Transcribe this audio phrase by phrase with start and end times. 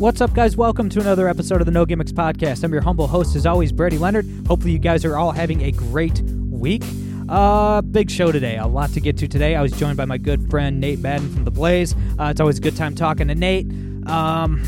[0.00, 0.56] What's up, guys?
[0.56, 2.64] Welcome to another episode of the No Gimmicks Podcast.
[2.64, 4.24] I'm your humble host, as always, Brady Leonard.
[4.46, 6.82] Hopefully, you guys are all having a great week.
[7.28, 8.56] Uh, big show today.
[8.56, 9.56] A lot to get to today.
[9.56, 11.94] I was joined by my good friend Nate Madden from The Blaze.
[12.18, 13.66] Uh, it's always a good time talking to Nate.
[14.06, 14.62] Um,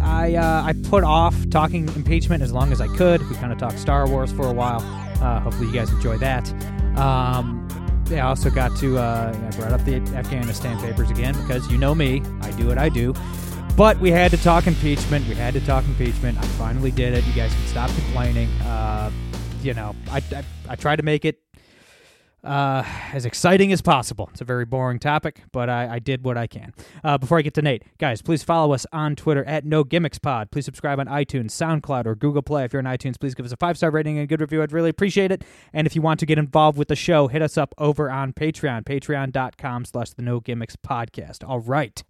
[0.00, 3.20] I uh, I put off talking impeachment as long as I could.
[3.28, 4.80] We kind of talked Star Wars for a while.
[5.22, 6.50] Uh, hopefully, you guys enjoy that.
[6.96, 7.68] Um,
[8.10, 11.94] I also got to uh, I brought up the Afghanistan papers again because you know
[11.94, 13.12] me, I do what I do.
[13.78, 15.28] But we had to talk impeachment.
[15.28, 16.36] We had to talk impeachment.
[16.36, 17.24] I finally did it.
[17.26, 18.48] You guys can stop complaining.
[18.62, 19.08] Uh,
[19.62, 21.40] you know, I, I, I tried to make it
[22.42, 24.30] uh, as exciting as possible.
[24.32, 26.74] It's a very boring topic, but I, I did what I can.
[27.04, 30.18] Uh, before I get to Nate, guys, please follow us on Twitter at No Gimmicks
[30.18, 30.50] Pod.
[30.50, 32.64] Please subscribe on iTunes, SoundCloud, or Google Play.
[32.64, 34.60] If you're on iTunes, please give us a five star rating and a good review.
[34.60, 35.44] I'd really appreciate it.
[35.72, 38.32] And if you want to get involved with the show, hit us up over on
[38.32, 41.48] Patreon, patreon.com slash the No Gimmicks Podcast.
[41.48, 42.02] All right.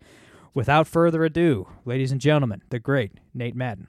[0.55, 3.89] Without further ado, ladies and gentlemen, the great Nate Madden.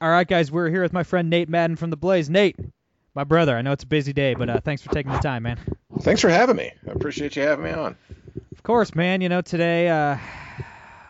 [0.00, 2.28] All right, guys, we're here with my friend Nate Madden from The Blaze.
[2.28, 2.56] Nate,
[3.14, 5.44] my brother, I know it's a busy day, but uh, thanks for taking the time,
[5.44, 5.60] man.
[6.00, 6.72] Thanks for having me.
[6.88, 7.96] I appreciate you having me on.
[8.50, 9.20] Of course, man.
[9.20, 10.16] You know, today, uh,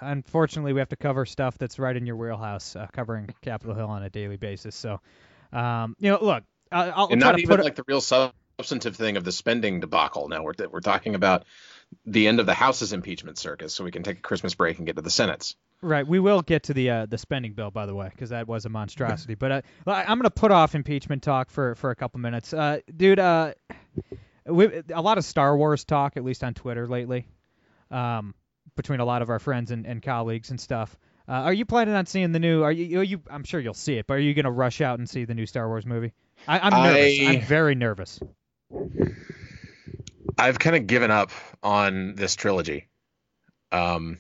[0.03, 3.89] unfortunately, we have to cover stuff that's right in your wheelhouse, uh, covering Capitol Hill
[3.89, 4.75] on a daily basis.
[4.75, 5.01] So,
[5.53, 9.25] um, you know, look, I- I'll, and not even like the real substantive thing of
[9.25, 10.29] the spending debacle.
[10.29, 11.45] Now we're we're talking about
[12.07, 14.87] the end of the House's impeachment circus, so we can take a Christmas break and
[14.87, 15.57] get to the Senate's.
[15.83, 18.47] Right, we will get to the uh, the spending bill, by the way, because that
[18.47, 19.35] was a monstrosity.
[19.35, 22.79] but uh, I'm going to put off impeachment talk for, for a couple minutes, uh,
[22.97, 23.19] dude.
[23.19, 23.55] Uh,
[24.47, 27.27] we, a lot of Star Wars talk, at least on Twitter lately,
[27.91, 28.35] um,
[28.77, 30.97] between a lot of our friends and, and colleagues and stuff.
[31.29, 32.63] Uh, are you planning on seeing the new?
[32.63, 33.01] Are you, you?
[33.03, 35.25] you I'm sure you'll see it, but are you going to rush out and see
[35.25, 36.13] the new Star Wars movie?
[36.49, 37.21] I, I'm nervous.
[37.21, 38.21] I- I'm very nervous.
[40.39, 41.31] I've kind of given up
[41.63, 42.89] on this trilogy.
[43.71, 44.19] Um,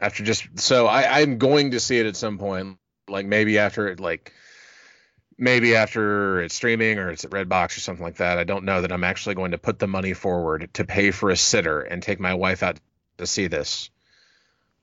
[0.00, 2.78] after just so I, I'm going to see it at some point,
[3.08, 4.32] like maybe after it, like
[5.36, 8.38] maybe after it's streaming or it's at Redbox or something like that.
[8.38, 11.30] I don't know that I'm actually going to put the money forward to pay for
[11.30, 12.78] a sitter and take my wife out
[13.18, 13.90] to see this.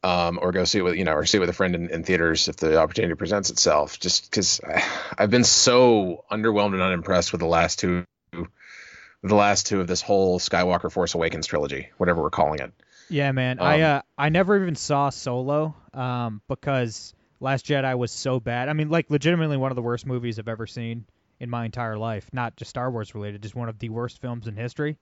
[0.07, 1.89] Um, or go see it with you know, or see it with a friend in,
[1.89, 3.99] in theaters if the opportunity presents itself.
[3.99, 4.61] Just because
[5.17, 10.01] I've been so underwhelmed and unimpressed with the last two, the last two of this
[10.01, 12.71] whole Skywalker Force Awakens trilogy, whatever we're calling it.
[13.09, 13.59] Yeah, man.
[13.59, 18.69] I Um, uh, I never even saw Solo um, because Last Jedi was so bad.
[18.69, 21.05] I mean, like legitimately one of the worst movies I've ever seen
[21.39, 22.29] in my entire life.
[22.31, 24.97] Not just Star Wars related, just one of the worst films in history.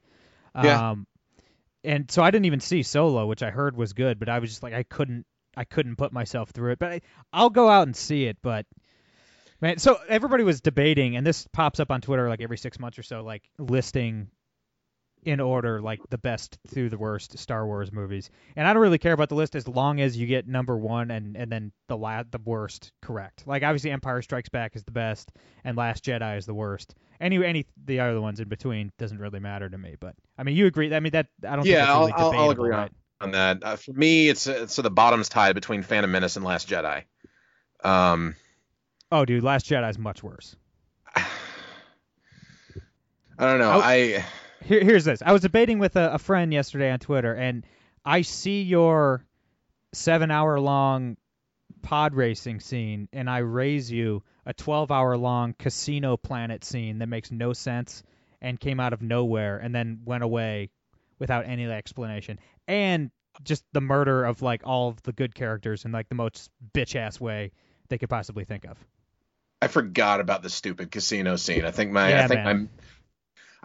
[0.55, 0.95] Yeah.
[1.85, 4.49] And so I didn't even see Solo, which I heard was good, but I was
[4.49, 5.25] just like I couldn't
[5.55, 6.79] I couldn't put myself through it.
[6.79, 7.01] But I,
[7.31, 8.37] I'll go out and see it.
[8.41, 8.65] But
[9.61, 12.99] man, so everybody was debating, and this pops up on Twitter like every six months
[12.99, 14.27] or so, like listing
[15.25, 18.29] in order like the best through the worst Star Wars movies.
[18.55, 21.11] And I don't really care about the list as long as you get number one
[21.11, 23.43] and and then the la- the worst correct.
[23.45, 25.31] Like obviously Empire Strikes Back is the best
[25.63, 26.95] and Last Jedi is the worst.
[27.19, 29.95] Any any the other ones in between doesn't really matter to me.
[29.99, 30.93] But I mean you agree?
[30.93, 31.65] I mean that I don't.
[31.65, 32.91] Yeah, think that's really I'll, I'll, agree on, right?
[33.21, 33.63] on that.
[33.63, 37.03] Uh, for me, it's uh, so the bottom's tied between Phantom Menace and Last Jedi.
[37.83, 38.35] Um,
[39.11, 40.55] Oh, dude, Last Jedi is much worse.
[41.15, 41.25] I
[43.39, 43.73] don't know.
[43.73, 43.81] Oh.
[43.83, 44.25] I
[44.65, 45.21] Here, here's this.
[45.23, 47.65] I was debating with a, a friend yesterday on Twitter, and
[48.03, 49.23] I see your
[49.93, 51.17] seven hour long
[51.83, 57.07] pod racing scene, and I raise you a 12 hour long Casino Planet scene that
[57.07, 58.01] makes no sense
[58.41, 60.71] and came out of nowhere and then went away
[61.19, 62.39] without any explanation.
[62.67, 63.11] And
[63.43, 66.95] just the murder of like all of the good characters in like the most bitch
[66.95, 67.51] ass way
[67.89, 68.77] they could possibly think of.
[69.61, 71.65] I forgot about the stupid casino scene.
[71.65, 72.69] I think my Yeah, I think man.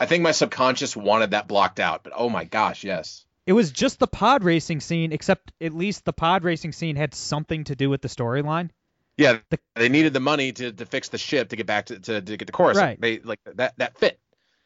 [0.00, 3.24] I'm think my subconscious wanted that blocked out, but oh my gosh, yes.
[3.46, 7.14] It was just the pod racing scene, except at least the pod racing scene had
[7.14, 8.70] something to do with the storyline.
[9.16, 11.98] Yeah, The- they needed the money to, to fix the ship to get back to,
[11.98, 12.84] to, to get to Coruscant.
[12.84, 13.00] Right.
[13.00, 14.18] They like that that fit.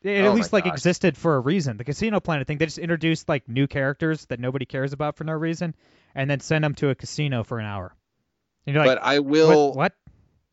[0.02, 0.74] It Oh at least like gosh.
[0.74, 1.78] existed for a reason.
[1.78, 5.24] The Casino Planet thing, they just introduced like new characters that nobody cares about for
[5.24, 5.74] no reason,
[6.14, 7.94] and then send them to a casino for an hour.
[8.66, 9.68] And you're like, but I will.
[9.68, 9.76] what?
[9.76, 9.92] what?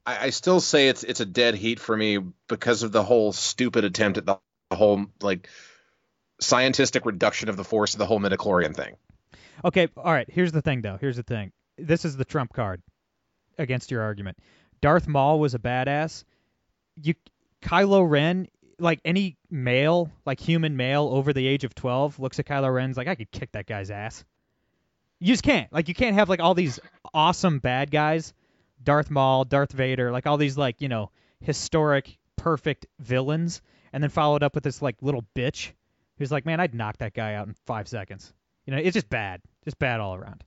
[0.05, 3.33] I, I still say it's it's a dead heat for me because of the whole
[3.33, 4.39] stupid attempt at the
[4.75, 5.49] whole like
[6.39, 8.95] scientific reduction of the force of the whole midichlorian thing.
[9.63, 10.27] Okay, all right.
[10.29, 10.97] Here's the thing, though.
[10.99, 11.51] Here's the thing.
[11.77, 12.81] This is the trump card
[13.57, 14.37] against your argument.
[14.81, 16.23] Darth Maul was a badass.
[17.01, 17.13] You,
[17.61, 18.47] Kylo Ren,
[18.79, 22.97] like any male, like human male over the age of 12, looks at Kylo Ren's
[22.97, 24.23] like, I could kick that guy's ass.
[25.19, 25.71] You just can't.
[25.71, 26.79] Like, you can't have like all these
[27.13, 28.33] awesome bad guys,
[28.83, 33.61] Darth Maul, Darth Vader, like all these like you know historic, perfect villains,
[33.93, 35.71] and then followed up with this like little bitch
[36.17, 38.31] who's like, man, I'd knock that guy out in five seconds.
[38.65, 40.43] You know, it's just bad, just bad all around.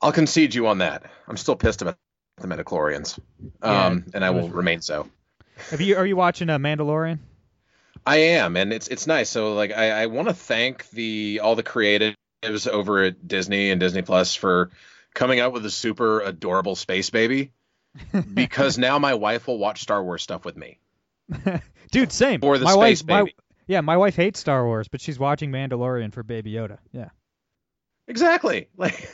[0.00, 1.04] I'll concede you on that.
[1.28, 1.96] I'm still pissed about
[2.38, 3.18] the midichlorians,
[3.62, 5.08] um, Yeah, and I will was- remain so.
[5.70, 7.18] Have you are you watching uh, Mandalorian?
[8.04, 9.28] I am, and it's it's nice.
[9.30, 12.16] So like I, I want to thank the all the creatives
[12.66, 14.70] over at Disney and Disney Plus for
[15.14, 17.52] coming out with a super adorable space baby.
[18.34, 20.78] because now my wife will watch Star Wars stuff with me.
[21.90, 22.40] Dude, same.
[22.40, 23.32] For the my space wife, my-
[23.66, 26.78] yeah, my wife hates Star Wars, but she's watching Mandalorian for Baby Yoda.
[26.92, 27.10] Yeah,
[28.08, 28.68] Exactly.
[28.76, 29.08] Like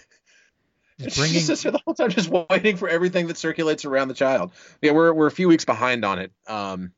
[1.00, 1.34] just bringing.
[1.34, 4.50] just sits there the whole time just waiting for everything that circulates around the child.
[4.82, 6.90] Yeah, we're we're a few weeks behind on it, um,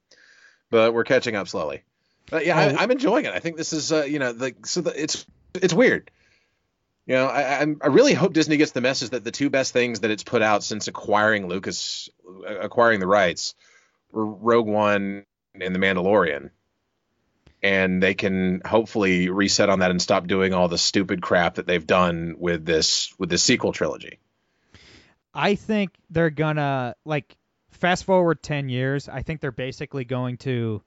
[0.71, 1.83] but we're catching up slowly.
[2.31, 2.77] But yeah, Oh.
[2.79, 3.35] I, I'm enjoying it.
[3.35, 6.11] I think this is uh, you know like so the, it's it's weird.
[7.07, 9.73] You know, I I'm- I really hope Disney gets the message that the two best
[9.75, 12.09] things that it's put out since acquiring Lucas,
[12.47, 13.55] acquiring the rights,
[14.13, 15.25] Rogue One
[15.61, 16.51] and The Mandalorian,
[17.63, 21.67] and they can hopefully reset on that and stop doing all the stupid crap that
[21.67, 24.19] they've done with this with this sequel trilogy.
[25.35, 27.37] I think they're gonna like
[27.71, 29.09] fast forward ten years.
[29.09, 30.83] I think they're basically going to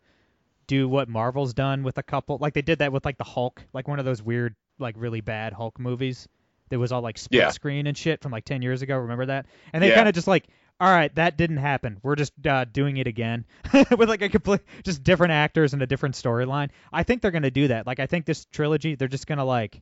[0.68, 2.38] do what Marvel's done with a couple.
[2.40, 5.22] Like they did that with like the Hulk, like one of those weird, like really
[5.22, 6.28] bad Hulk movies.
[6.70, 7.50] That was all like split Yeah.
[7.50, 8.98] screen and shit from like ten years ago.
[8.98, 9.46] Remember that?
[9.74, 9.96] And they Yeah.
[9.96, 10.46] kind of just like,
[10.84, 11.98] all right, that didn't happen.
[12.04, 13.46] We're just uh, doing it again
[13.98, 16.72] with like a complete, just different actors and a different storyline.
[16.92, 17.88] I think they're gonna do that.
[17.88, 19.82] Like I think this trilogy, they're just gonna like,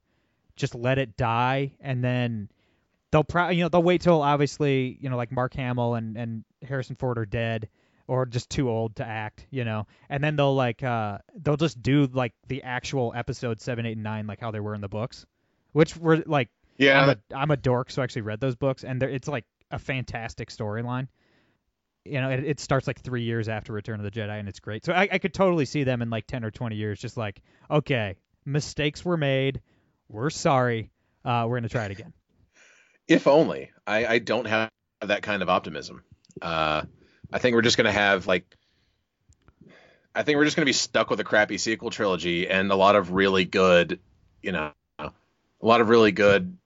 [0.56, 2.50] just let it die and then
[3.10, 6.44] they'll probably, you know they'll wait till obviously you know like Mark Hamill and and
[6.62, 7.68] Harrison Ford are dead
[8.06, 11.82] or just too old to act, you know, and then they'll like uh they'll just
[11.82, 14.88] do like the actual episode seven, eight, and nine like how they were in the
[14.88, 15.26] books,
[15.72, 18.84] which were like yeah, I'm a I'm a dork, so I actually read those books
[18.84, 21.08] and it's like a fantastic storyline.
[22.04, 24.60] You know, it, it starts like three years after Return of the Jedi, and it's
[24.60, 24.86] great.
[24.86, 27.42] So I, I could totally see them in like ten or twenty years, just like,
[27.70, 28.16] okay,
[28.46, 29.62] mistakes were made,
[30.10, 30.90] we're sorry,
[31.24, 32.14] uh, we're gonna try it again.
[33.08, 33.72] if only.
[33.86, 34.72] I, I don't have
[35.02, 36.04] that kind of optimism.
[36.42, 36.84] Uh,
[37.32, 38.46] I think we're just gonna have like.
[40.14, 42.96] I think we're just gonna be stuck with a crappy sequel trilogy and a lot
[42.96, 44.00] of really good,
[44.42, 44.72] you know,
[45.62, 46.58] a lot of really good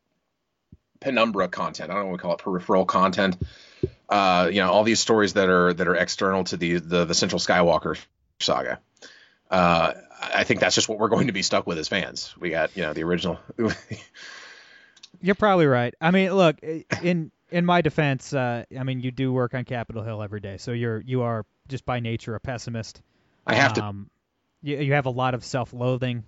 [1.06, 1.92] penumbra content.
[1.92, 3.38] I don't know what we call it, peripheral content.
[4.10, 7.13] Uh, you know, all these stories that are that are external to the the, the
[7.13, 8.04] Central Skywalker
[8.40, 8.80] saga.
[9.50, 12.34] Uh, I think that's just what we're going to be stuck with as fans.
[12.40, 13.40] We got you know the original.
[15.22, 15.94] You're probably right.
[16.02, 16.57] I mean, look,
[17.04, 20.58] in in my defense, uh, I mean, you do work on Capitol Hill every day,
[20.58, 23.01] so you're you are just by nature a pessimist.
[23.46, 24.10] I have to Um,
[24.63, 26.24] you you have a lot of self-loathing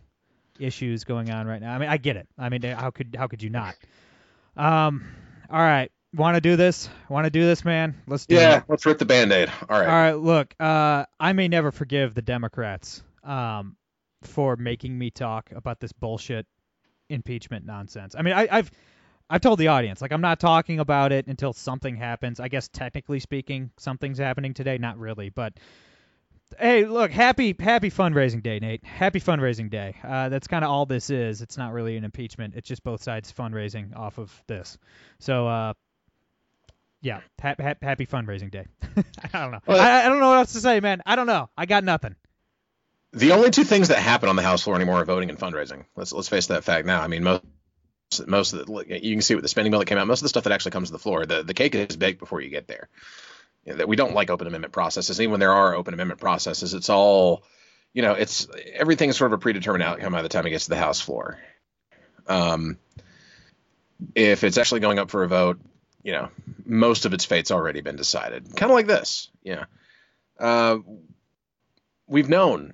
[0.59, 1.73] issues going on right now.
[1.73, 2.27] I mean, I get it.
[2.38, 3.75] I mean, how could how could you not?
[4.57, 5.06] Um,
[5.50, 6.89] all right, want to do this?
[7.09, 7.95] Want to do this, man?
[8.07, 8.63] Let's do Yeah, it.
[8.68, 9.51] let's rip the band-aid.
[9.69, 9.88] All right.
[9.88, 13.77] All right, look, uh, I may never forgive the Democrats um,
[14.24, 16.45] for making me talk about this bullshit
[17.09, 18.16] impeachment nonsense.
[18.18, 18.71] I mean, I, I've
[19.30, 22.40] I've told the audience like I'm not talking about it until something happens.
[22.40, 24.78] I guess technically speaking, something's happening today.
[24.78, 25.54] Not really, but
[26.59, 28.85] hey, look, happy happy fundraising day, Nate.
[28.85, 29.95] Happy fundraising day.
[30.04, 31.42] Uh, that's kind of all this is.
[31.42, 32.54] It's not really an impeachment.
[32.56, 34.77] It's just both sides fundraising off of this.
[35.19, 35.47] So.
[35.47, 35.73] Uh,
[37.01, 38.66] yeah, ha- ha- happy fundraising day.
[39.33, 39.59] I don't know.
[39.68, 41.01] Well, I, I don't know what else to say, man.
[41.06, 41.49] I don't know.
[41.56, 42.16] I got nothing.
[43.13, 45.85] The only two things that happen on the House floor anymore are voting and fundraising.
[45.95, 47.01] Let's let's face that fact now.
[47.01, 47.44] I mean, most
[48.25, 50.23] most of the you can see with the spending bill that came out, most of
[50.23, 52.49] the stuff that actually comes to the floor, the the cake is baked before you
[52.49, 52.89] get there.
[53.68, 55.21] You know, that we don't like open amendment processes.
[55.21, 57.44] Even when there are open amendment processes, it's all,
[57.94, 60.69] you know, it's everything's sort of a predetermined outcome by the time it gets to
[60.71, 61.38] the House floor.
[62.28, 62.78] Um,
[64.16, 65.59] if it's actually going up for a vote,
[66.02, 66.30] you know,
[66.66, 68.56] most of its fate's already been decided.
[68.56, 69.66] Kind of like this, yeah.
[70.40, 70.78] Uh,
[72.07, 72.74] we've known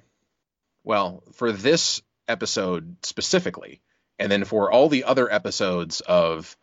[0.83, 3.81] well, for this episode specifically,
[4.19, 6.55] and then for all the other episodes of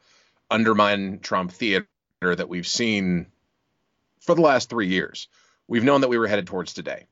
[0.51, 1.87] undermine Trump theater
[2.21, 3.27] that we've seen
[4.21, 5.29] for the last three years,
[5.69, 7.07] we've known that we were headed towards today.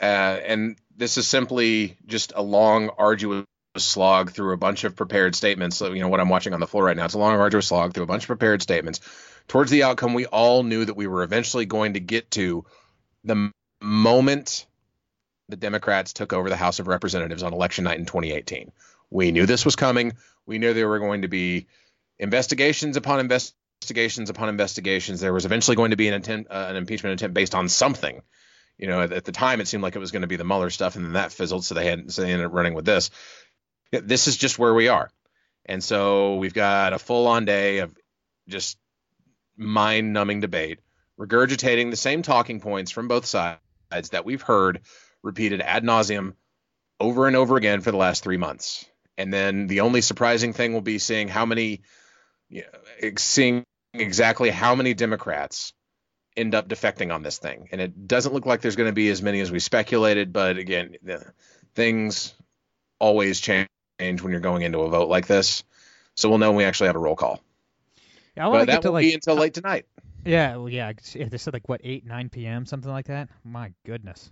[0.00, 3.44] Uh, and this is simply just a long, arduous
[3.76, 5.76] slog through a bunch of prepared statements.
[5.76, 7.66] So, you know, what I'm watching on the floor right now, it's a long, arduous
[7.66, 9.00] slog through a bunch of prepared statements
[9.48, 12.64] towards the outcome we all knew that we were eventually going to get to
[13.24, 13.50] the
[13.80, 14.66] moment
[15.48, 18.72] the Democrats took over the House of Representatives on election night in 2018.
[19.10, 20.14] We knew this was coming.
[20.46, 21.66] We knew there were going to be
[22.18, 23.60] investigations upon investigations
[23.90, 25.20] upon investigations.
[25.20, 28.22] There was eventually going to be an attempt, uh, an impeachment attempt based on something.
[28.78, 30.44] You know, at, at, the time it seemed like it was going to be the
[30.44, 32.84] Mueller stuff, and then that fizzled, so they had so they ended up running with
[32.84, 33.10] this.
[33.92, 35.10] This is just where we are,
[35.64, 37.96] and so we've got a full-on day of
[38.48, 38.76] just
[39.56, 40.80] mind-numbing debate,
[41.20, 43.60] regurgitating the same talking points from both sides
[44.10, 44.80] that we've heard
[45.22, 46.34] repeated ad nauseum
[47.00, 48.84] over and over again for the last three months.
[49.16, 51.82] And then the only surprising thing will be seeing how many,
[52.48, 53.64] you know, seeing
[53.94, 55.72] exactly how many Democrats
[56.36, 57.68] end up defecting on this thing.
[57.72, 60.32] And it doesn't look like there's going to be as many as we speculated.
[60.32, 60.96] But again,
[61.74, 62.34] things
[62.98, 65.62] always change when you're going into a vote like this.
[66.16, 67.40] So we'll know when we actually have a roll call.
[68.36, 69.86] Yeah, I that to will like, be until uh, late tonight.
[70.24, 70.92] Yeah, well, yeah.
[71.12, 72.66] They said like what eight, nine p.m.
[72.66, 73.28] something like that.
[73.44, 74.30] My goodness.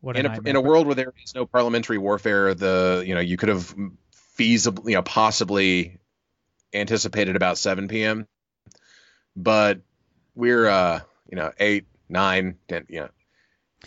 [0.00, 3.20] What in a, in a world where there is no parliamentary warfare, the you know
[3.20, 3.74] you could have
[4.38, 5.98] feasibly you know possibly
[6.72, 8.26] anticipated about 7 p.m.
[9.42, 9.80] But
[10.34, 13.08] we're uh you know eight, nine, ten, you know.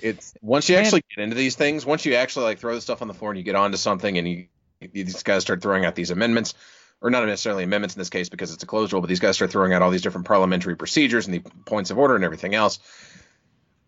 [0.01, 3.01] It's once you actually get into these things, once you actually like throw the stuff
[3.03, 4.47] on the floor and you get onto something and you
[4.91, 6.55] these guys start throwing out these amendments,
[6.99, 9.35] or not necessarily amendments in this case because it's a closed rule, but these guys
[9.35, 12.55] start throwing out all these different parliamentary procedures and the points of order and everything
[12.55, 12.79] else.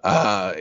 [0.03, 0.53] Uh,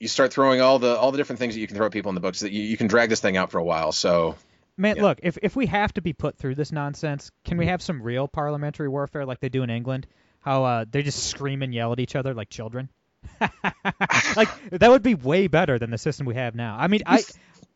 [0.00, 2.08] you start throwing all the all the different things that you can throw at people
[2.08, 3.92] in the books that you, you can drag this thing out for a while.
[3.92, 4.36] So
[4.80, 5.02] Man, yeah.
[5.02, 8.02] look, if if we have to be put through this nonsense, can we have some
[8.02, 10.06] real parliamentary warfare like they do in England?
[10.40, 12.88] How uh, they just scream and yell at each other like children.
[14.36, 16.78] like that would be way better than the system we have now.
[16.80, 17.22] I mean, I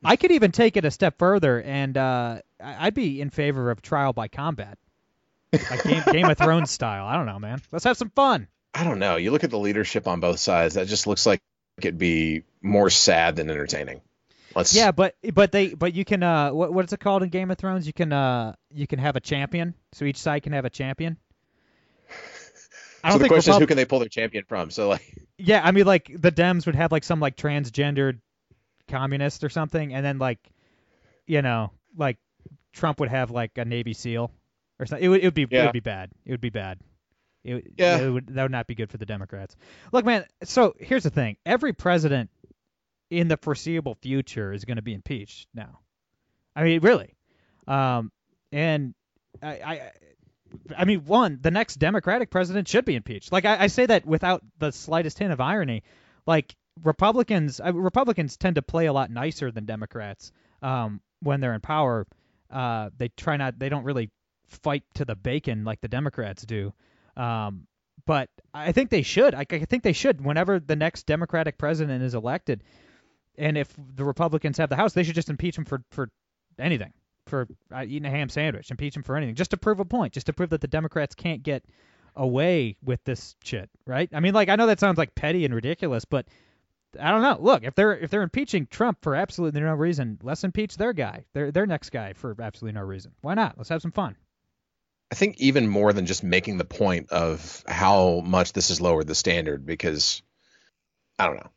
[0.02, 3.82] I could even take it a step further, and uh, I'd be in favor of
[3.82, 4.78] trial by combat,
[5.52, 7.04] like Game, Game of Thrones style.
[7.04, 7.60] I don't know, man.
[7.70, 8.48] Let's have some fun.
[8.72, 9.16] I don't know.
[9.16, 10.76] You look at the leadership on both sides.
[10.76, 11.42] That just looks like
[11.76, 14.00] it'd be more sad than entertaining.
[14.54, 14.74] Let's...
[14.74, 17.58] Yeah, but but they but you can uh what what's it called in Game of
[17.58, 17.86] Thrones?
[17.86, 19.74] You can uh you can have a champion.
[19.92, 21.16] So each side can have a champion.
[23.02, 24.70] I don't so the question Repub- is who can they pull their champion from?
[24.70, 28.20] So like Yeah, I mean like the Dems would have like some like transgendered
[28.88, 30.38] communist or something and then like
[31.26, 32.18] you know, like
[32.72, 34.30] Trump would have like a Navy SEAL
[34.78, 35.04] or something.
[35.04, 35.62] It would it would be yeah.
[35.62, 36.10] it would be bad.
[36.24, 36.78] It would be bad.
[37.44, 37.98] It, yeah.
[37.98, 39.54] It would, that would not be good for the Democrats.
[39.92, 40.24] Look, man.
[40.44, 42.30] So here's the thing: every president
[43.18, 45.80] in the foreseeable future is going to be impeached now.
[46.56, 47.14] I mean, really.
[47.66, 48.12] Um,
[48.52, 48.94] and
[49.42, 49.92] I, I,
[50.76, 53.32] I mean, one, the next Democratic president should be impeached.
[53.32, 55.82] Like I, I say that without the slightest hint of irony.
[56.26, 61.54] Like Republicans, uh, Republicans tend to play a lot nicer than Democrats um, when they're
[61.54, 62.06] in power.
[62.50, 64.10] Uh, they try not, they don't really
[64.48, 66.72] fight to the bacon like the Democrats do.
[67.16, 67.66] Um,
[68.06, 69.34] but I think they should.
[69.34, 70.24] I, I think they should.
[70.24, 72.62] Whenever the next Democratic president is elected,
[73.36, 76.10] and if the Republicans have the House, they should just impeach him for for
[76.58, 76.92] anything,
[77.26, 80.12] for uh, eating a ham sandwich, impeach him for anything, just to prove a point,
[80.12, 81.64] just to prove that the Democrats can't get
[82.16, 84.08] away with this shit, right?
[84.12, 86.26] I mean, like I know that sounds like petty and ridiculous, but
[87.00, 87.38] I don't know.
[87.40, 91.24] Look, if they're if they're impeaching Trump for absolutely no reason, let's impeach their guy,
[91.32, 93.12] their their next guy for absolutely no reason.
[93.20, 93.56] Why not?
[93.56, 94.16] Let's have some fun.
[95.10, 99.06] I think even more than just making the point of how much this has lowered
[99.06, 100.22] the standard because
[101.18, 101.50] I don't know.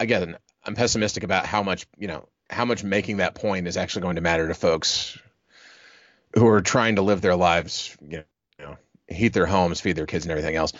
[0.00, 4.02] Again, I'm pessimistic about how much, you know, how much making that point is actually
[4.02, 5.18] going to matter to folks
[6.34, 8.24] who are trying to live their lives, you
[8.58, 8.76] know,
[9.08, 10.72] heat their homes, feed their kids and everything else.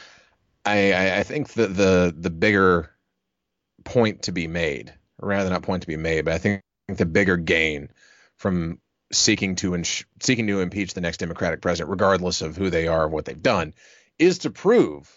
[0.64, 2.90] I, I, I think that the the bigger
[3.84, 7.06] point to be made, or rather not point to be made, but I think the
[7.06, 7.90] bigger gain
[8.36, 8.78] from
[9.12, 13.04] seeking to ins- seeking to impeach the next Democratic president, regardless of who they are
[13.04, 13.74] or what they've done,
[14.18, 15.10] is to prove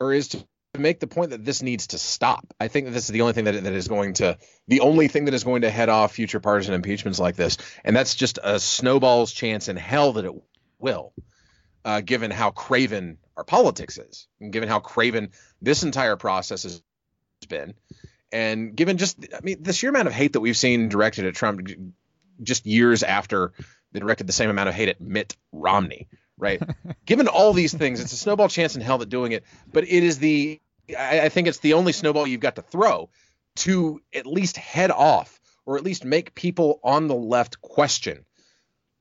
[0.00, 0.46] or is to
[0.78, 2.54] make the point that this needs to stop.
[2.58, 4.38] I think that this is the only thing that that is going to
[4.68, 7.94] the only thing that is going to head off future partisan impeachments like this, and
[7.94, 10.32] that's just a snowball's chance in hell that it
[10.78, 11.12] will,
[11.84, 16.82] uh, given how craven our politics is, and given how craven this entire process has
[17.50, 17.74] been,
[18.32, 21.34] and given just I mean the sheer amount of hate that we've seen directed at
[21.34, 21.68] Trump
[22.42, 23.52] just years after
[23.92, 26.08] they directed the same amount of hate at Mitt Romney,
[26.42, 26.60] right?
[27.06, 30.02] Given all these things, it's a snowball chance in hell that doing it, but it
[30.02, 30.60] is the
[30.98, 33.08] I, I think it's the only snowball you've got to throw
[33.56, 38.24] to at least head off or at least make people on the left question,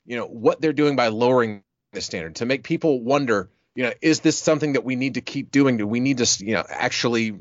[0.05, 3.91] you know, what they're doing by lowering the standard to make people wonder, you know,
[4.01, 5.77] is this something that we need to keep doing?
[5.77, 7.39] Do we need to, you know, actually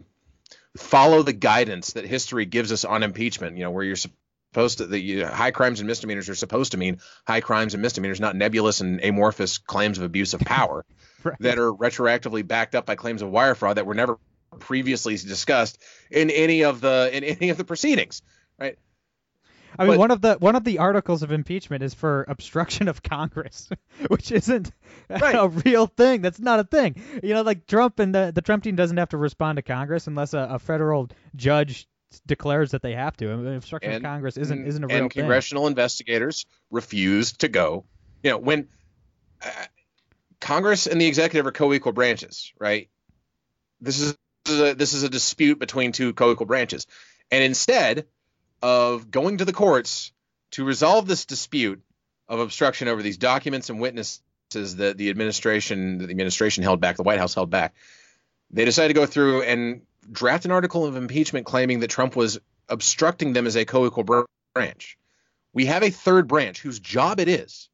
[0.76, 3.56] follow the guidance that history gives us on impeachment?
[3.56, 3.96] You know, where you're
[4.52, 8.20] supposed to the high crimes and misdemeanors are supposed to mean high crimes and misdemeanors,
[8.20, 10.84] not nebulous and amorphous claims of abuse of power
[11.24, 11.36] right.
[11.40, 14.18] that are retroactively backed up by claims of wire fraud that were never
[14.58, 15.78] previously discussed
[16.10, 18.22] in any of the in any of the proceedings,
[18.58, 18.76] right?
[19.78, 22.88] I mean, But- one of the one of the articles of impeachment is for obstruction
[22.88, 23.68] of Congress,
[24.08, 24.72] which isn't
[25.08, 25.36] Right.
[25.36, 26.22] a real thing.
[26.22, 27.00] That's not a thing.
[27.22, 30.08] You know, like Trump and the the Trump team doesn't have to respond to Congress
[30.08, 31.86] unless a, a federal judge
[32.26, 33.32] declares that they have to.
[33.32, 35.22] I mean, obstruction of Congress isn't isn't a real and thing.
[35.22, 37.84] congressional investigators refused to go.
[38.22, 38.68] You know, when
[39.44, 39.50] uh,
[40.40, 42.88] Congress and the executive are co-equal branches, right?
[43.80, 46.86] This is this is a, this is a dispute between two co-equal branches,
[47.30, 48.06] and instead
[48.62, 50.12] of going to the courts
[50.52, 51.82] to resolve this dispute
[52.28, 54.20] of obstruction over these documents and witnesses
[54.52, 57.74] that the administration that the administration held back, the White House held back,
[58.50, 62.38] they decided to go through and draft an article of impeachment claiming that Trump was
[62.68, 64.22] obstructing them as a co-equal br-
[64.54, 64.96] branch.
[65.52, 67.68] We have a third branch whose job it is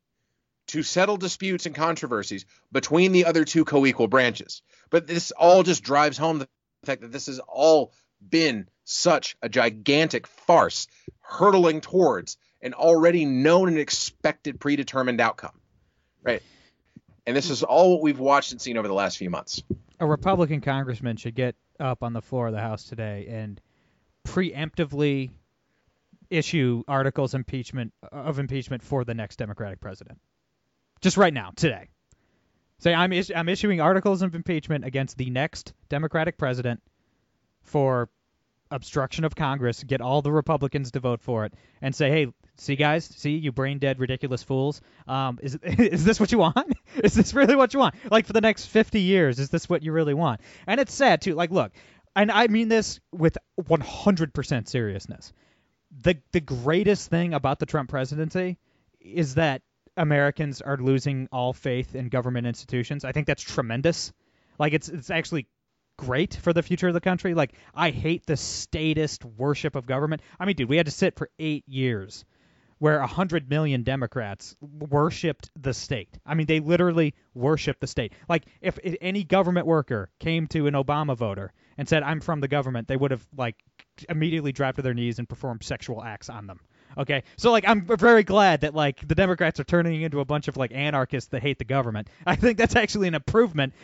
[0.69, 4.63] to settle disputes and controversies between the other two co-equal branches.
[4.91, 6.49] But this all just drives home the
[6.85, 7.93] fact that this has all
[8.27, 10.87] been such a gigantic farce
[11.21, 15.61] hurtling towards an already known and expected predetermined outcome.
[16.23, 16.43] Right?
[17.27, 19.63] And this is all what we've watched and seen over the last few months.
[20.01, 23.61] a Republican congressman should get up on the floor of the House today and
[24.25, 25.31] preemptively
[26.31, 30.19] issue articles impeachment uh, of impeachment for the next Democratic president.
[31.01, 31.89] Just right now, today.
[32.79, 36.83] Say I'm is- I'm issuing articles of impeachment against the next Democratic president
[37.63, 38.11] for
[38.71, 39.83] obstruction of Congress.
[39.85, 43.53] Get all the Republicans to vote for it, and say, hey, see guys, see you
[43.53, 44.81] brain dead ridiculous fools.
[45.07, 46.75] Um, is is this what you want?
[47.03, 47.95] is this really what you want?
[48.11, 50.41] Like for the next 50 years, is this what you really want?
[50.67, 51.35] And it's sad too.
[51.35, 51.73] Like, look,
[52.15, 55.33] and I mean this with 100% seriousness.
[56.03, 58.59] The the greatest thing about the Trump presidency
[59.01, 59.63] is that
[59.97, 63.05] Americans are losing all faith in government institutions.
[63.05, 64.13] I think that's tremendous.
[64.59, 65.47] Like it's it's actually
[65.97, 67.35] great for the future of the country.
[67.35, 70.23] Like I hate the statist worship of government.
[70.39, 72.25] I mean, dude, we had to sit for 8 years
[72.79, 76.19] where a hundred million Democrats worshipped the state.
[76.27, 78.13] I mean, they literally worshipped the state.
[78.29, 82.41] Like, if, if any government worker came to an Obama voter and said, "I'm from
[82.41, 83.57] the government," they would have like
[84.09, 86.61] immediately dropped to their knees and performed sexual acts on them.
[86.99, 90.49] Okay, so like I'm very glad that like the Democrats are turning into a bunch
[90.49, 92.09] of like anarchists that hate the government.
[92.27, 93.75] I think that's actually an improvement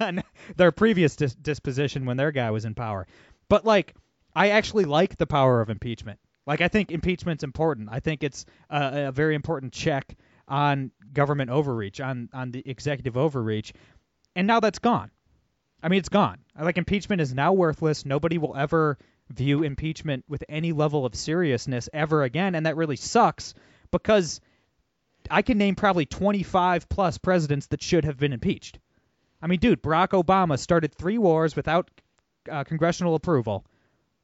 [0.00, 0.22] on
[0.56, 3.06] their previous dis- disposition when their guy was in power.
[3.48, 3.94] But like,
[4.34, 6.18] I actually like the power of impeachment.
[6.46, 7.88] Like I think impeachment's important.
[7.90, 13.16] I think it's a, a very important check on government overreach, on on the executive
[13.16, 13.72] overreach,
[14.36, 15.10] and now that's gone.
[15.82, 16.38] I mean, it's gone.
[16.58, 18.04] Like impeachment is now worthless.
[18.04, 18.98] Nobody will ever
[19.30, 23.54] view impeachment with any level of seriousness ever again, and that really sucks
[23.90, 24.40] because
[25.30, 28.78] I can name probably 25 plus presidents that should have been impeached.
[29.40, 31.90] I mean, dude, Barack Obama started three wars without
[32.50, 33.64] uh, congressional approval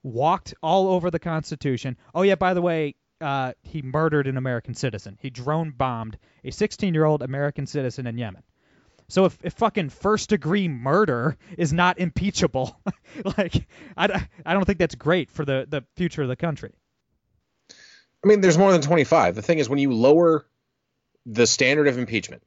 [0.02, 1.96] walked all over the Constitution.
[2.14, 5.18] Oh yeah, by the way, uh, he murdered an American citizen.
[5.20, 8.42] He drone bombed a 16-year-old American citizen in Yemen.
[9.08, 12.80] So if, if fucking first degree murder is not impeachable,
[13.38, 16.72] like I, I don't think that's great for the, the future of the country.
[18.24, 19.34] I mean, there's more than 25.
[19.34, 20.46] The thing is, when you lower
[21.26, 22.42] the standard of impeachment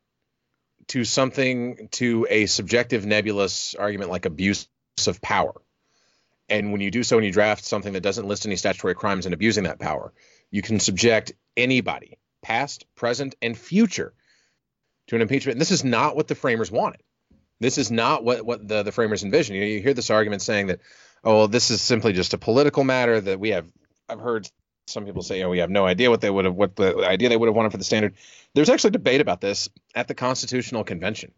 [0.87, 4.67] to something to a subjective, nebulous argument like abuse
[5.07, 5.53] of power,
[6.49, 9.25] and when you do so and you draft something that doesn't list any statutory crimes
[9.25, 10.13] and abusing that power,
[10.51, 14.13] you can subject anybody, past, present, and future,
[15.07, 15.55] to an impeachment.
[15.55, 17.01] And this is not what the framers wanted.
[17.59, 19.57] This is not what, what the, the framers envisioned.
[19.57, 20.79] You, know, you hear this argument saying that,
[21.23, 23.65] oh, well, this is simply just a political matter that we have.
[24.09, 24.49] I've heard
[24.87, 27.29] some people say, oh, we have no idea what they would have, what the idea
[27.29, 28.15] they would have wanted for the standard.
[28.53, 31.31] There's actually debate about this at the Constitutional Convention.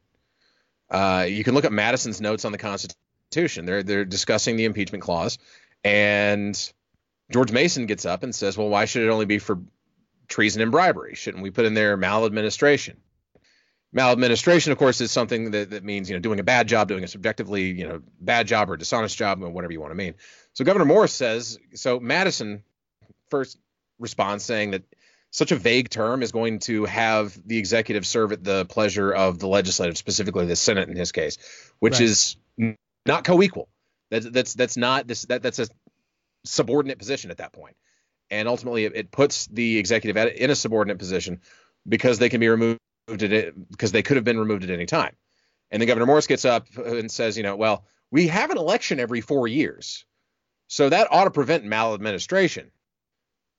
[0.89, 3.00] Uh, you can look at Madison's notes on the Constitution.
[3.31, 5.38] They're they're discussing the impeachment clause,
[5.83, 6.57] and
[7.31, 9.59] George Mason gets up and says, well, why should it only be for
[10.27, 11.15] treason and bribery?
[11.15, 12.97] Shouldn't we put in there maladministration?
[13.93, 17.03] Maladministration, of course, is something that, that means you know doing a bad job, doing
[17.03, 20.15] a subjectively you know bad job or dishonest job, or whatever you want to mean.
[20.53, 21.99] So Gouverneur Morris says so.
[21.99, 22.63] Madison
[23.29, 23.57] first
[23.99, 24.83] responds saying that
[25.31, 29.39] such a vague term is going to have the executive serve at the pleasure of
[29.39, 31.38] the legislative, specifically the Senate in his case,
[31.79, 32.01] which Right.
[32.01, 32.38] is
[33.06, 33.70] not co-equal.
[34.12, 35.68] That's that's that's not this that that's a
[36.46, 37.76] subordinate position at that point,
[38.30, 41.41] and ultimately it, it puts the executive at, in a subordinate position
[41.88, 44.86] because they can be removed at it because they could have been removed at any
[44.86, 45.15] time.
[45.72, 49.00] And then Gouverneur Morris gets up and says, you know, well, we have an election
[49.00, 50.06] every four years,
[50.68, 52.72] so that ought to prevent maladministration.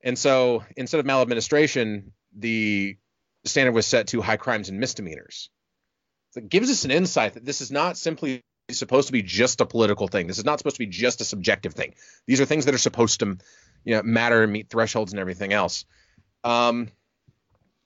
[0.03, 2.97] And so instead of maladministration, the
[3.45, 5.51] standard was set to high crimes and misdemeanors.
[6.31, 8.43] So it gives us an insight that this is not simply
[8.75, 10.27] supposed to be just a political thing.
[10.27, 11.95] This is not supposed to be just a subjective thing.
[12.27, 13.39] These are things that are supposed to,
[13.85, 15.85] you know, matter and meet thresholds and everything else.
[16.43, 16.89] Um,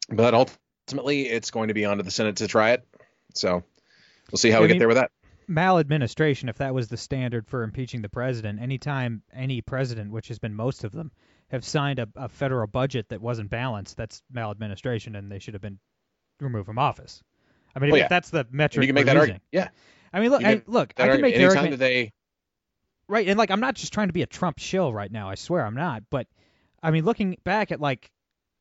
[0.08, 2.86] but ultimately, it's going to be on to the Senate to try it.
[3.34, 3.62] So
[4.32, 5.10] we'll see how I we mean- get there with that.
[5.46, 10.38] maladministration, if that was the standard for impeaching the president, anytime any president, which has
[10.38, 11.10] been most of them,
[11.50, 15.60] have signed a, a federal budget that wasn't balanced, that's maladministration, and they should have
[15.62, 15.78] been
[16.40, 17.22] removed from office.
[17.74, 18.08] I mean, if oh, yeah.
[18.08, 19.42] that's the And metric you can make that argument.
[19.52, 19.68] Yeah.
[20.12, 21.22] I mean, look, I, look, I can argument.
[21.22, 22.12] make the argument, that they
[23.10, 23.28] right?
[23.28, 25.28] And like, I'm not just trying to be a Trump shill right now.
[25.28, 26.04] I swear I'm not.
[26.10, 26.26] But
[26.82, 28.10] I mean, looking back at like,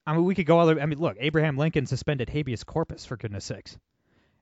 [0.05, 0.67] I mean, we could go all.
[0.67, 3.77] the I mean, look, Abraham Lincoln suspended habeas corpus for goodness sakes,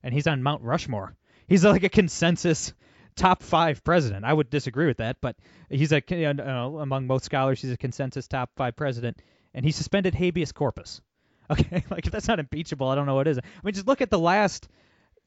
[0.02, 1.16] and he's on Mount Rushmore.
[1.48, 2.74] He's like a consensus
[3.16, 4.26] top five president.
[4.26, 5.36] I would disagree with that, but
[5.70, 9.22] he's a you know, among most scholars, he's a consensus top five president,
[9.54, 11.02] and he suspended habeas corpus.
[11.52, 13.38] Okay, like if that's not impeachable, I don't know what is.
[13.40, 14.68] I mean, just look at the last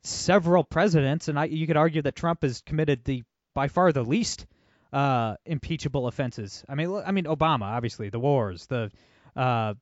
[0.02, 3.22] several presidents, and I, you could argue that Trump has committed the
[3.54, 4.46] by far the least
[4.92, 6.62] uh, impeachable offenses.
[6.68, 8.90] I mean, I mean Obama, obviously, the wars, the
[9.34, 9.74] uh,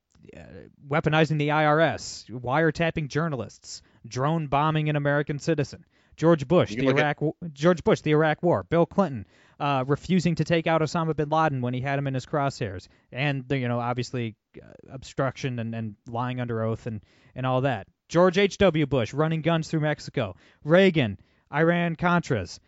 [0.88, 5.84] weaponizing the IRS, wiretapping journalists, drone bombing an American citizen.
[6.18, 8.64] George Bush, the look at- Iraq, George Bush, the Iraq War.
[8.64, 9.24] Bill Clinton,
[9.60, 12.88] uh, refusing to take out Osama bin Laden when he had him in his crosshairs,
[13.12, 17.00] and the, you know, obviously uh, obstruction and, and lying under oath and
[17.34, 17.86] and all that.
[18.08, 18.58] George H.
[18.58, 18.84] W.
[18.86, 20.34] Bush running guns through Mexico.
[20.64, 21.18] Reagan,
[21.54, 22.58] Iran Contras.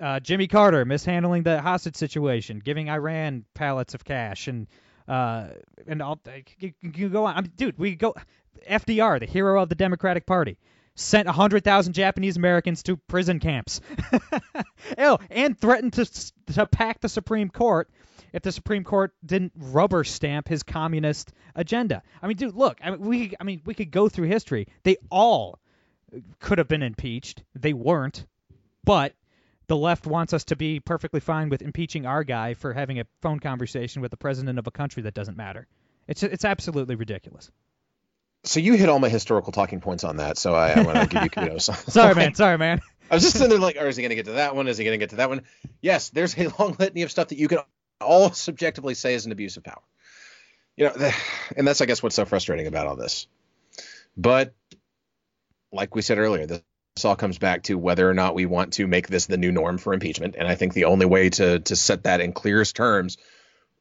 [0.00, 4.66] Uh, Jimmy Carter mishandling the hostage situation, giving Iran pallets of cash, and
[5.08, 5.48] uh,
[5.86, 6.18] and all.
[6.58, 7.78] You, you can go on, I mean, dude.
[7.78, 8.14] We go.
[8.68, 10.58] FDR, the hero of the Democratic Party,
[10.96, 13.80] sent 100,000 Japanese Americans to prison camps.
[14.98, 16.06] oh, and threatened to
[16.54, 17.88] to pack the Supreme Court
[18.32, 22.02] if the Supreme Court didn't rubber stamp his communist agenda.
[22.20, 22.78] I mean, dude, look.
[22.82, 24.66] I mean, we I mean, we could go through history.
[24.82, 25.60] They all
[26.40, 27.44] could have been impeached.
[27.54, 28.26] They weren't,
[28.84, 29.14] but
[29.68, 33.06] the left wants us to be perfectly fine with impeaching our guy for having a
[33.20, 35.66] phone conversation with the president of a country that doesn't matter.
[36.08, 37.50] It's it's absolutely ridiculous.
[38.46, 41.06] So you hit all my historical talking points on that, so I, I want to
[41.06, 41.64] give you kudos.
[41.92, 42.34] Sorry, man.
[42.34, 42.80] Sorry, man.
[43.10, 44.68] I was just sitting there like, or is he going to get to that one?
[44.68, 45.42] Is he going to get to that one?
[45.80, 47.58] Yes, there's a long litany of stuff that you can
[48.00, 49.82] all subjectively say is an abuse of power.
[50.76, 51.10] You know,
[51.56, 53.26] and that's I guess what's so frustrating about all this.
[54.16, 54.54] But
[55.72, 56.62] like we said earlier, this
[57.04, 59.78] all comes back to whether or not we want to make this the new norm
[59.78, 60.36] for impeachment.
[60.38, 63.16] And I think the only way to to set that in clearest terms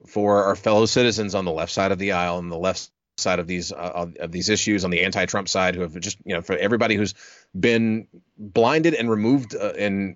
[0.07, 3.39] for our fellow citizens on the left side of the aisle and the left side
[3.39, 6.41] of these uh, of, these issues on the anti-Trump side who have just you know
[6.41, 7.13] for everybody who's
[7.57, 10.15] been blinded and removed uh, and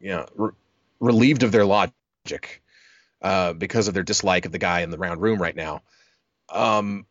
[0.00, 0.52] you know re-
[1.00, 2.62] relieved of their logic
[3.22, 5.82] uh, because of their dislike of the guy in the round room right now.
[6.52, 7.06] Um,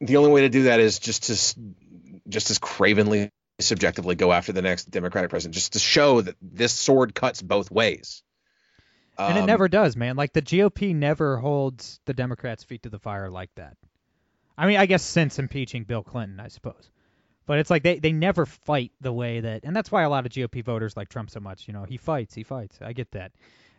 [0.00, 1.60] the only way to do that is just to
[2.28, 6.72] just as cravenly subjectively go after the next Democratic president, just to show that this
[6.72, 8.22] sword cuts both ways.
[9.18, 10.16] And it Um, never does, man.
[10.16, 13.76] Like the GOP never holds the Democrats' feet to the fire like that.
[14.60, 16.90] I mean, I guess since impeaching Bill Clinton, I suppose.
[17.46, 20.26] But it's like they, they never fight the way that, and that's why a lot
[20.26, 21.66] of GOP voters like Trump so much.
[21.66, 22.78] You know, he fights, he fights.
[22.82, 23.32] I get that.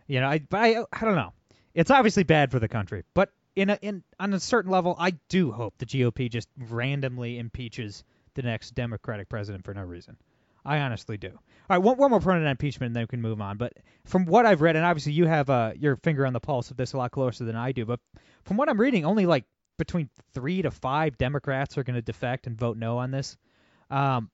[0.07, 1.33] You know, I, but I, I don't know.
[1.75, 5.11] It's obviously bad for the country, but in a, in on a certain level, I
[5.29, 10.17] do hope the GOP just randomly impeaches the next Democratic president for no reason.
[10.65, 11.29] I honestly do.
[11.29, 11.37] All
[11.69, 13.57] right, one, one more point on impeachment, and then we can move on.
[13.57, 13.73] But
[14.05, 16.77] from what I've read, and obviously you have uh, your finger on the pulse of
[16.77, 17.99] this a lot closer than I do, but
[18.45, 19.45] from what I'm reading, only like
[19.77, 23.37] between three to five Democrats are going to defect and vote no on this,
[23.89, 24.29] um,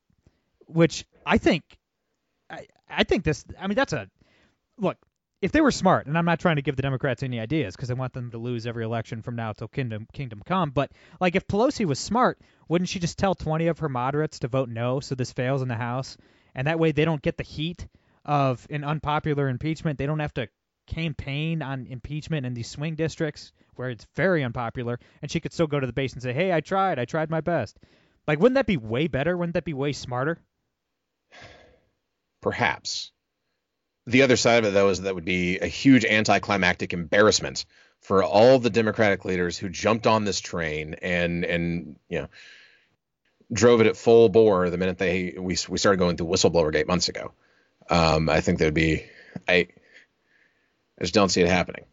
[0.65, 1.63] which I think,
[2.50, 3.45] I, I think this.
[3.60, 4.10] I mean, that's a
[4.78, 4.97] look.
[5.39, 7.91] If they were smart, and I'm not trying to give the Democrats any ideas because
[7.91, 11.36] I want them to lose every election from now till kingdom kingdom come, but like
[11.36, 15.00] if Pelosi was smart, wouldn't she just tell 20 of her moderates to vote no
[15.00, 16.17] so this fails in the House,
[16.56, 17.86] and that way they don't get the heat
[18.26, 20.00] of an unpopular impeachment.
[20.00, 20.50] They don't have to
[20.88, 25.67] campaign on impeachment in these swing districts where it's very unpopular, and she could still
[25.67, 26.97] go to the base and say, "Hey, I tried.
[26.97, 27.78] I tried my best."
[28.28, 29.38] Like, wouldn't that be way better?
[29.38, 30.39] Wouldn't that be way smarter?
[32.41, 33.12] Perhaps.
[34.06, 37.65] The other side of it, though, is that would be a huge anticlimactic embarrassment
[38.02, 42.28] for all the Democratic leaders who jumped on this train and and you know
[43.52, 46.88] drove it at full bore the minute they we we started going through whistleblower gate
[46.88, 47.32] months ago.
[47.89, 49.06] Um, I think that would be
[49.47, 49.67] I
[51.00, 51.86] I just don't see it happening.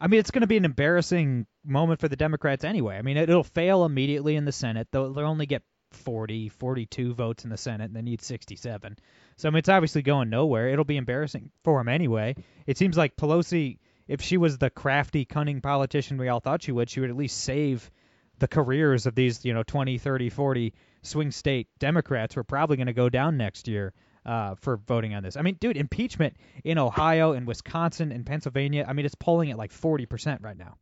[0.00, 2.96] I mean, it's going to be an embarrassing moment for the Democrats anyway.
[2.96, 4.88] I mean, it, it'll fail immediately in the Senate.
[4.90, 5.62] They'll, they'll only get
[5.92, 8.98] 40, 42 votes in the Senate, and they need 67.
[9.36, 10.68] So, I mean, it's obviously going nowhere.
[10.68, 12.34] It'll be embarrassing for them anyway.
[12.66, 16.72] It seems like Pelosi, if she was the crafty, cunning politician we all thought she
[16.72, 17.90] would, she would at least save
[18.38, 22.76] the careers of these, you know, 20, 30, 40 swing state Democrats who are probably
[22.76, 23.92] going to go down next year.
[24.24, 25.36] Uh, for voting on this.
[25.36, 28.84] I mean, dude, impeachment in Ohio and Wisconsin and Pennsylvania.
[28.88, 30.76] I mean, it's polling at like forty percent right now.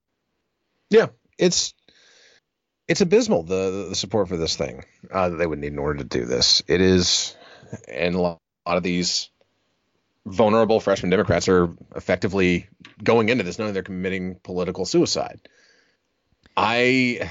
[0.90, 1.74] Yeah, it's
[2.88, 5.98] it's abysmal the the support for this thing uh, that they would need in order
[5.98, 6.62] to do this.
[6.66, 7.36] It is,
[7.88, 9.30] and a lot of these
[10.24, 12.68] vulnerable freshman Democrats are effectively
[13.02, 15.40] going into this knowing they're committing political suicide.
[16.56, 17.28] I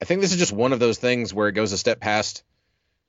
[0.00, 2.42] I think this is just one of those things where it goes a step past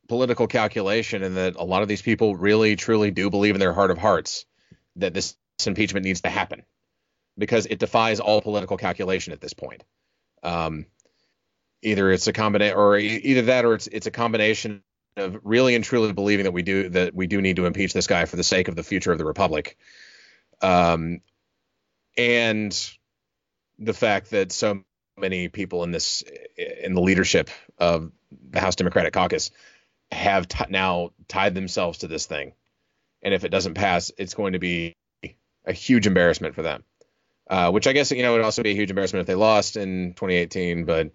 [0.08, 3.74] political calculation and that a lot of these people really truly do believe in their
[3.74, 4.46] heart of hearts
[4.98, 6.63] that this impeachment needs to happen
[7.38, 9.84] because it defies all political calculation at this point.
[10.44, 10.86] Um,
[11.82, 14.84] either it's a combination or either that or it's it's a combination
[15.18, 18.08] of really and truly believing that we do that we do need to impeach this
[18.08, 19.78] guy for the sake of the future of the republic
[20.62, 21.22] um,
[22.18, 22.91] and
[23.80, 24.84] the fact that so
[25.18, 26.24] many people in this
[26.58, 28.12] in the leadership of
[28.50, 29.52] the House Democratic Caucus
[30.12, 32.54] have t- now tied themselves to this thing,
[33.22, 34.96] and if it doesn't pass, it's going to be
[35.65, 36.84] a huge embarrassment for them.
[37.48, 39.78] Uh, which I guess you know would also be a huge embarrassment if they lost
[39.78, 40.86] in 2018.
[40.86, 41.12] But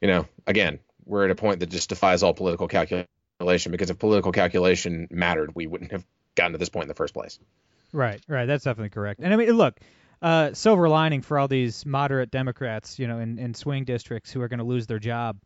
[0.00, 3.98] you know, again, we're at a point that just defies all political calculation because if
[3.98, 6.04] political calculation mattered, we wouldn't have
[6.36, 7.40] gotten to this point in the first place.
[7.92, 8.46] Right, right.
[8.46, 9.20] That's definitely correct.
[9.20, 9.80] And I mean, look,
[10.22, 14.40] uh, silver lining for all these moderate Democrats, you know, in, in swing districts who
[14.42, 15.38] are going to lose their job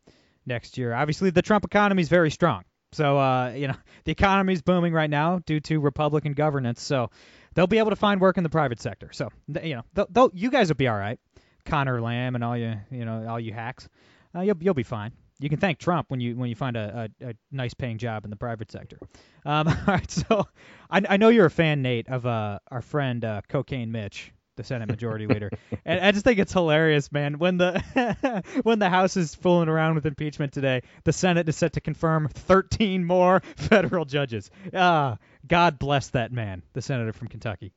[0.45, 0.93] next year.
[0.93, 2.63] Obviously, the Trump economy is very strong.
[2.91, 3.75] So, uh, you know,
[4.05, 6.81] the economy is booming right now due to Republican governance.
[6.81, 7.09] So,
[7.53, 9.09] they'll be able to find work in the private sector.
[9.11, 9.29] So,
[9.63, 11.19] you know, they'll, they'll, you guys will be all right.
[11.65, 13.87] Conor Lamb and all you, you know, all you hacks,
[14.35, 15.11] uh, you'll you'll be fine.
[15.39, 18.23] You can thank Trump when you when you find a, a, a nice paying job
[18.25, 18.97] in the private sector.
[19.45, 20.47] Um, all right, so
[20.89, 24.63] I, I know you're a fan, Nate, of uh, our friend uh, Cocaine Mitch the
[24.63, 25.49] Senate Majority Leader.
[25.85, 27.39] And I just think it's hilarious, man.
[27.39, 31.73] When the when the House is fooling around with impeachment today, the Senate is set
[31.73, 34.49] to confirm 13 more federal judges.
[34.73, 37.73] Ah, God bless that man, the senator from Kentucky.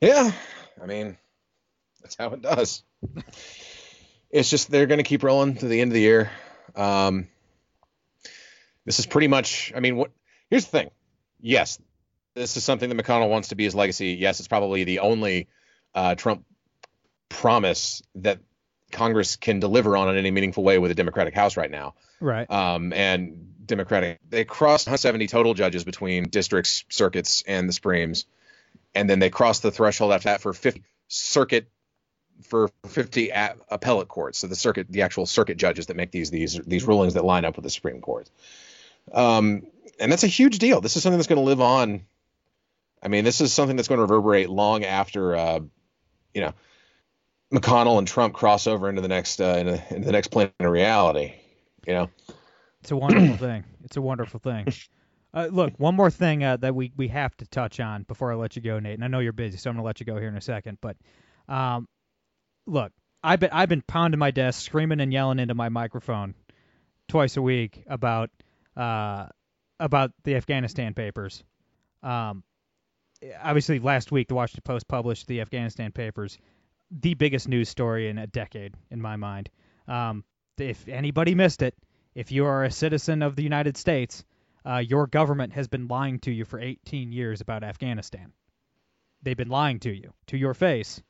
[0.00, 0.32] Yeah,
[0.82, 1.16] I mean,
[2.02, 2.82] that's how it does.
[4.30, 6.30] it's just they're going to keep rolling to the end of the year.
[6.74, 7.28] Um,
[8.84, 9.72] this is pretty much.
[9.74, 10.10] I mean, what?
[10.50, 10.90] Here's the thing.
[11.40, 11.78] Yes,
[12.34, 14.08] this is something that McConnell wants to be his legacy.
[14.12, 15.48] Yes, it's probably the only
[15.94, 16.44] uh, Trump
[17.28, 18.40] promise that
[18.90, 21.94] Congress can deliver on in any meaningful way with a Democratic House right now.
[22.20, 22.50] Right.
[22.50, 28.26] Um, and Democratic, they crossed 170 total judges between districts, circuits, and the Supremes,
[28.94, 31.68] and then they crossed the threshold after that for 50 circuit
[32.42, 34.38] for 50 a- appellate courts.
[34.38, 37.44] So the circuit, the actual circuit judges that make these these these rulings that line
[37.44, 38.28] up with the Supreme Court.
[39.12, 39.66] Um,
[40.00, 40.80] and that's a huge deal.
[40.80, 42.02] This is something that's going to live on
[43.04, 45.60] I mean, this is something that's going to reverberate long after, uh,
[46.32, 46.52] you know,
[47.52, 50.70] McConnell and Trump cross over into the next uh, into, into the next plane of
[50.70, 51.34] reality.
[51.86, 52.10] You know,
[52.80, 53.64] it's a wonderful thing.
[53.84, 54.66] It's a wonderful thing.
[55.32, 58.36] Uh, look, one more thing uh, that we, we have to touch on before I
[58.36, 58.94] let you go, Nate.
[58.94, 60.78] And I know you're busy, so I'm gonna let you go here in a second.
[60.80, 60.96] But
[61.48, 61.88] um,
[62.66, 66.34] look, I've been I've been pounding my desk, screaming and yelling into my microphone
[67.08, 68.30] twice a week about
[68.76, 69.26] uh,
[69.78, 71.44] about the Afghanistan papers.
[72.02, 72.42] Um,
[73.42, 76.38] obviously last week the Washington Post published the Afghanistan papers,
[76.90, 79.50] the biggest news story in a decade in my mind.
[79.88, 80.24] Um,
[80.58, 81.74] if anybody missed it,
[82.14, 84.24] if you are a citizen of the United States,
[84.64, 88.32] uh, your government has been lying to you for 18 years about Afghanistan.
[89.22, 91.02] They've been lying to you to your face.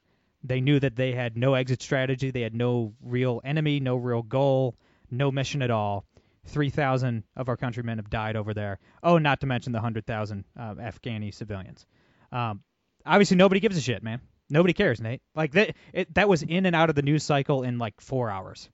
[0.42, 4.22] They knew that they had no exit strategy, they had no real enemy, no real
[4.22, 4.76] goal,
[5.10, 6.04] no mission at all.
[6.46, 8.78] 3,000 of our countrymen have died over there.
[9.02, 11.87] Oh, not to mention the 100,000 uh, Afghani civilians.
[12.33, 12.62] Um,
[13.07, 14.20] obviously, nobody gives a shit, man.
[14.50, 15.22] Nobody cares, Nate.
[15.35, 18.30] Like that, it, that was in and out of the news cycle in like four
[18.30, 18.68] hours.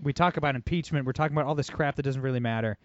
[0.00, 1.06] We talk about impeachment.
[1.06, 2.78] We're talking about all this crap that doesn't really matter.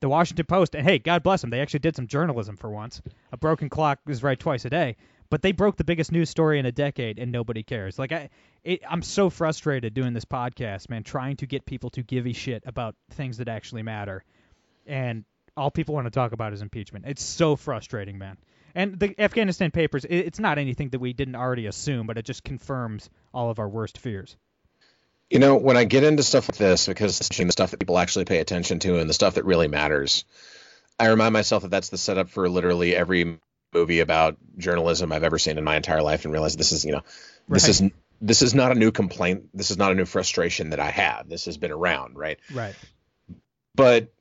[0.00, 3.02] The Washington Post, and hey, God bless them, they actually did some journalism for once.
[3.32, 4.96] A broken clock is right twice a day,
[5.30, 7.98] but they broke the biggest news story in a decade, and nobody cares.
[7.98, 8.30] Like I,
[8.64, 12.32] it, I'm so frustrated doing this podcast, man, trying to get people to give a
[12.32, 14.24] shit about things that actually matter,
[14.86, 15.24] and
[15.56, 17.04] all people want to talk about is impeachment.
[17.06, 18.36] It's so frustrating, man.
[18.74, 22.44] And the Afghanistan papers, it's not anything that we didn't already assume, but it just
[22.44, 24.36] confirms all of our worst fears.
[25.28, 27.98] You know, when I get into stuff like this, because it's the stuff that people
[27.98, 30.24] actually pay attention to and the stuff that really matters,
[30.98, 33.38] I remind myself that that's the setup for literally every
[33.72, 36.92] movie about journalism I've ever seen in my entire life, and realize this is, you
[36.92, 37.02] know,
[37.48, 37.70] this right.
[37.70, 39.48] is this is not a new complaint.
[39.54, 41.28] This is not a new frustration that I have.
[41.28, 42.38] This has been around, right?
[42.52, 42.74] Right.
[43.74, 44.12] But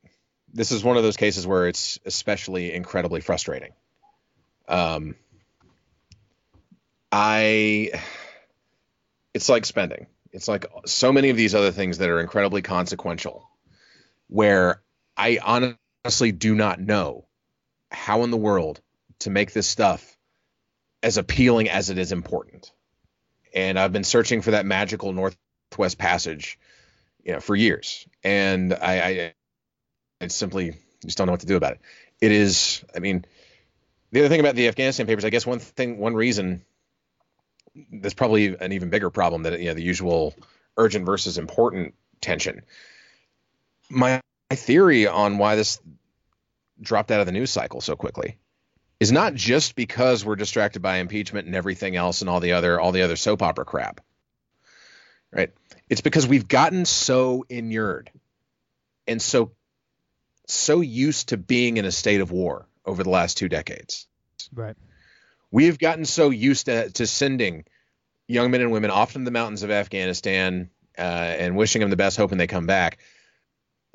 [0.53, 3.73] this is one of those cases where it's especially incredibly frustrating
[4.69, 5.15] um,
[7.11, 7.91] I,
[9.33, 10.05] it's like spending.
[10.31, 13.49] It's like so many of these other things that are incredibly consequential,
[14.27, 14.81] where
[15.17, 17.25] I honestly do not know
[17.91, 18.79] how in the world
[19.19, 20.17] to make this stuff
[21.03, 22.71] as appealing as it is important.
[23.53, 26.59] And I've been searching for that magical Northwest Passage,
[27.23, 29.33] you know, for years, and I, I,
[30.21, 31.79] I simply just don't know what to do about it.
[32.21, 33.25] It is, I mean,
[34.11, 36.63] the other thing about the Afghanistan papers, I guess one thing, one reason,
[37.91, 40.35] there's probably an even bigger problem that you know the usual
[40.77, 42.63] urgent versus important tension.
[43.89, 45.79] My, my theory on why this
[46.81, 48.37] dropped out of the news cycle so quickly
[48.99, 52.79] is not just because we're distracted by impeachment and everything else and all the other
[52.79, 54.01] all the other soap opera crap.
[55.31, 55.51] Right?
[55.89, 58.11] It's because we've gotten so inured
[59.07, 59.51] and so
[60.47, 64.07] so used to being in a state of war over the last two decades.
[64.53, 64.75] Right.
[65.51, 67.65] We've gotten so used to, to sending
[68.27, 71.95] young men and women off into the mountains of Afghanistan uh, and wishing them the
[71.95, 72.99] best, hoping they come back.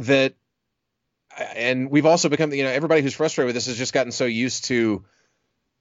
[0.01, 0.35] That,
[1.37, 4.25] and we've also become, you know, everybody who's frustrated with this has just gotten so
[4.25, 5.05] used to,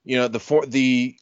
[0.04, 1.16] you know, the for the,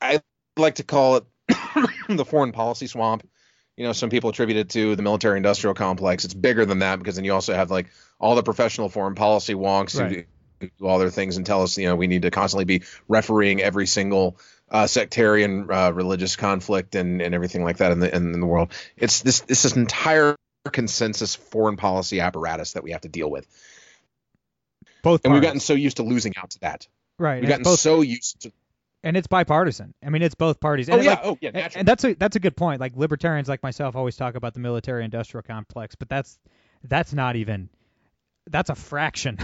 [0.00, 0.20] I
[0.56, 1.24] like to call it
[2.08, 3.28] the foreign policy swamp.
[3.76, 6.24] You know, some people attribute it to the military-industrial complex.
[6.24, 7.86] It's bigger than that because then you also have like
[8.18, 10.26] all the professional foreign policy wonks right.
[10.60, 12.84] who do all their things and tell us, you know, we need to constantly be
[13.06, 14.36] refereeing every single
[14.70, 18.72] uh, sectarian uh, religious conflict and, and everything like that in the in the world.
[18.96, 23.46] It's this this is entire consensus foreign policy apparatus that we have to deal with.
[25.02, 26.88] Both, and we've gotten so used to losing out to that.
[27.18, 28.52] Right, we've gotten both, so used to.
[29.04, 29.94] And it's bipartisan.
[30.04, 30.90] I mean, it's both parties.
[30.90, 31.80] Oh yeah, like, oh yeah, naturally.
[31.80, 32.80] And that's a that's a good point.
[32.80, 36.38] Like libertarians like myself always talk about the military-industrial complex, but that's
[36.82, 37.68] that's not even
[38.50, 39.38] that's a fraction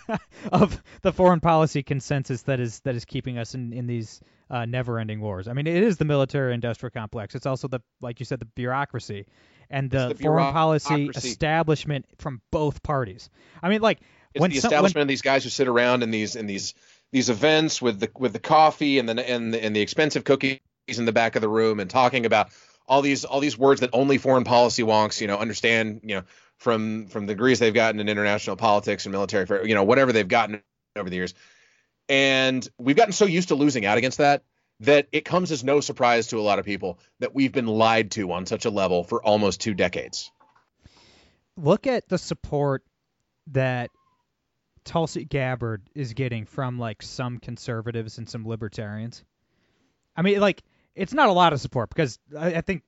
[0.52, 4.64] of the foreign policy consensus that is that is keeping us in in these uh,
[4.64, 5.48] never-ending wars.
[5.48, 7.34] I mean, it is the military-industrial complex.
[7.34, 9.26] It's also the like you said the bureaucracy
[9.70, 13.30] and the, the foreign policy establishment from both parties.
[13.62, 14.00] I mean, like
[14.34, 16.46] it's when the some, establishment when, of these guys who sit around in these in
[16.46, 16.74] these
[17.12, 20.60] these events with the with the coffee and the and the, and the expensive cookies
[20.88, 22.50] in the back of the room and talking about
[22.88, 26.22] all these all these words that only foreign policy wonks you know understand you know
[26.58, 30.28] from from the degrees they've gotten in international politics and military you know whatever they've
[30.28, 30.62] gotten
[30.96, 31.34] over the years
[32.08, 34.42] and we've gotten so used to losing out against that
[34.80, 38.10] that it comes as no surprise to a lot of people that we've been lied
[38.10, 40.30] to on such a level for almost two decades
[41.56, 42.84] look at the support
[43.48, 43.90] that
[44.86, 49.24] Tulsi Gabbard is getting from like some conservatives and some libertarians.
[50.16, 50.62] I mean, like
[50.94, 52.82] it's not a lot of support because I, I think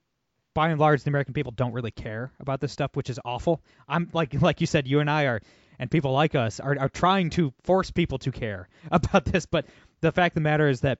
[0.54, 3.62] by and large the American people don't really care about this stuff, which is awful.
[3.88, 5.40] I'm like like you said, you and I are
[5.78, 9.66] and people like us are, are trying to force people to care about this, but
[10.00, 10.98] the fact of the matter is that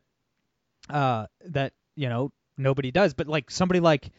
[0.91, 3.15] uh that, you know, nobody does.
[3.15, 4.11] But like somebody like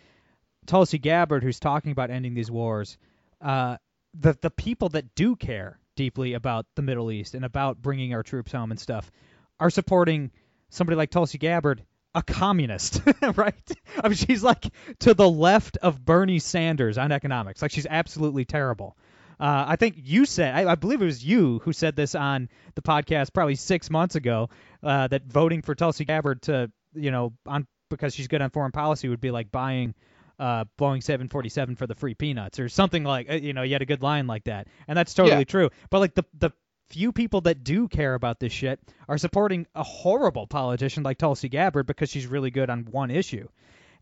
[0.66, 2.98] Tulsi Gabbard who's talking about ending these wars,
[3.42, 3.78] uh
[4.14, 8.24] the the people that do care deeply about the Middle East and about bringing our
[8.24, 9.12] troops home and stuff
[9.60, 10.32] are supporting
[10.70, 11.84] somebody like Tulsi Gabbard
[12.16, 13.02] a communist,
[13.36, 13.72] right?
[14.02, 14.66] I mean, she's like
[15.00, 17.62] to the left of Bernie Sanders on economics.
[17.62, 18.98] Like she's absolutely terrible.
[19.40, 22.50] Uh, I think you said, I, I, believe it was you who said this on
[22.76, 24.50] the podcast probably six months ago,
[24.84, 28.74] uh, that voting for Tulsi Gabbard to, you know, on because she's good on foreign
[28.74, 29.94] policy would be like buying
[30.40, 33.82] uh, Boeing 747 for the free peanuts or something like, uh, you know, you had
[33.82, 35.44] a good line like that, and that's totally Yeah.
[35.46, 35.70] true.
[35.90, 36.52] But like the the
[36.90, 41.50] few people that do care about this shit are supporting a horrible politician like Tulsi
[41.50, 43.48] Gabbard because she's really good on one issue.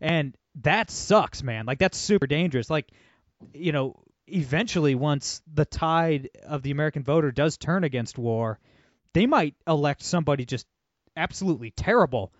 [0.00, 1.66] And that sucks, man.
[1.66, 2.70] Like that's super dangerous.
[2.70, 2.90] Like,
[3.52, 3.96] you know,
[4.26, 8.58] eventually once the tide of the American voter does turn against war,
[9.14, 10.66] they might elect somebody just
[11.16, 12.32] absolutely terrible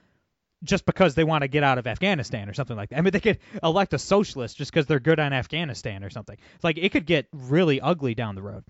[0.65, 2.99] just because they want to get out of Afghanistan or something like that.
[2.99, 6.37] I mean, they could elect a socialist just because they're good on Afghanistan or something.
[6.55, 8.65] It's like it could get really ugly down the road.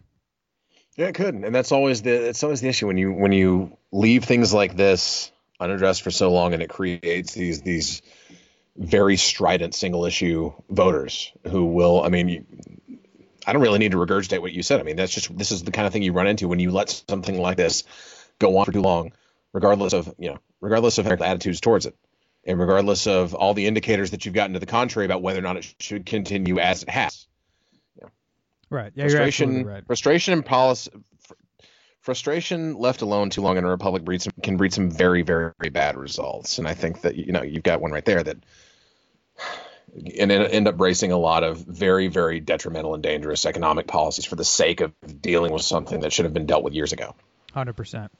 [0.99, 3.79] Yeah, it could, and that's always the it's always the issue when you when you
[3.93, 5.31] leave things like this
[5.61, 8.03] unaddressed for so long, and it creates these these
[8.77, 12.03] very strident single issue voters who will.
[12.03, 12.47] I mean, you,
[13.47, 14.81] I don't really need to regurgitate what you said.
[14.81, 16.73] I mean, that's just this is the kind of thing you run into when you
[16.73, 17.85] let something like this
[18.41, 19.13] go on for too long,
[19.53, 21.95] regardless of you know, regardless of attitudes towards it,
[22.43, 25.43] and regardless of all the indicators that you've gotten to the contrary about whether or
[25.43, 27.28] not it should continue as it has
[28.71, 28.93] Right.
[28.95, 29.87] Yeah, frustration, right.
[29.87, 30.91] frustration and policy,
[31.21, 31.35] fr-
[32.01, 35.53] frustration left alone too long in a republic breeds some, can breed some very, very,
[35.59, 36.59] very bad results.
[36.59, 38.37] And I think that you know you've got one right there that,
[40.19, 44.27] and it end up bracing a lot of very, very detrimental and dangerous economic policies
[44.27, 44.93] for the sake of
[45.23, 47.15] dealing with something that should have been dealt with years ago.
[47.55, 48.13] Hundred percent.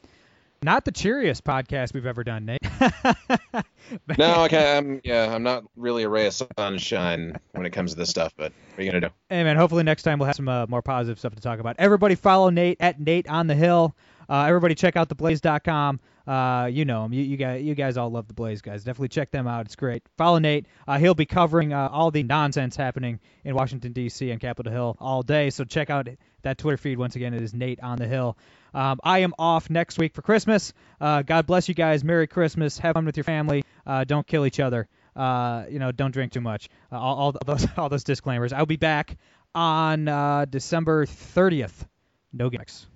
[0.63, 2.61] Not the cheeriest podcast we've ever done, Nate.
[4.19, 7.97] no, okay, I'm yeah, I'm not really a ray of sunshine when it comes to
[7.97, 9.15] this stuff, but what are you gonna do?
[9.31, 11.77] Hey man, hopefully next time we'll have some uh, more positive stuff to talk about.
[11.79, 13.95] Everybody follow Nate at Nate on the Hill.
[14.29, 16.01] Uh, everybody check out theblaze.com.
[16.29, 17.15] Uh, you know him.
[17.15, 18.85] You, you guys, you guys all love the Blaze guys.
[18.85, 19.65] Definitely check them out.
[19.65, 20.03] It's great.
[20.19, 20.67] Follow Nate.
[20.87, 24.31] Uh, he'll be covering uh, all the nonsense happening in Washington D.C.
[24.31, 25.49] and Capitol Hill all day.
[25.49, 26.07] So check out
[26.43, 27.33] that Twitter feed once again.
[27.33, 28.37] It is Nate on the Hill.
[28.75, 30.75] Um, I am off next week for Christmas.
[31.01, 32.05] Uh, God bless you guys.
[32.05, 32.77] Merry Christmas.
[32.77, 33.65] Have fun with your family.
[33.87, 34.87] Uh, don't kill each other.
[35.17, 36.69] Uh, you know, don't drink too much.
[36.93, 38.53] All, all those all those disclaimers.
[38.53, 39.17] I'll be back
[39.55, 40.05] on
[40.51, 41.87] December 30th.
[42.35, 42.87] No gimmicks.